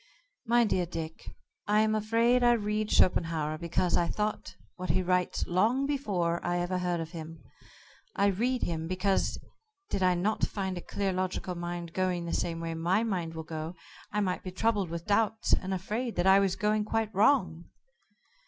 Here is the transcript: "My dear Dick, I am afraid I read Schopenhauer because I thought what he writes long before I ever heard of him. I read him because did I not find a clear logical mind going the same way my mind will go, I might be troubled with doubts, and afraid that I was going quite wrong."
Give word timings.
"My 0.47 0.63
dear 0.63 0.87
Dick, 0.87 1.29
I 1.67 1.81
am 1.81 1.93
afraid 1.93 2.41
I 2.43 2.53
read 2.53 2.89
Schopenhauer 2.89 3.59
because 3.59 3.95
I 3.95 4.07
thought 4.07 4.55
what 4.75 4.89
he 4.89 5.03
writes 5.03 5.45
long 5.45 5.85
before 5.85 6.43
I 6.43 6.57
ever 6.57 6.79
heard 6.79 6.99
of 6.99 7.11
him. 7.11 7.43
I 8.15 8.25
read 8.25 8.63
him 8.63 8.87
because 8.87 9.37
did 9.91 10.01
I 10.01 10.15
not 10.15 10.43
find 10.43 10.75
a 10.75 10.81
clear 10.81 11.13
logical 11.13 11.53
mind 11.53 11.93
going 11.93 12.25
the 12.25 12.33
same 12.33 12.59
way 12.59 12.73
my 12.73 13.03
mind 13.03 13.35
will 13.35 13.43
go, 13.43 13.75
I 14.11 14.21
might 14.21 14.41
be 14.41 14.49
troubled 14.49 14.89
with 14.89 15.05
doubts, 15.05 15.53
and 15.53 15.71
afraid 15.71 16.15
that 16.15 16.25
I 16.25 16.39
was 16.39 16.55
going 16.55 16.83
quite 16.83 17.13
wrong." 17.13 17.65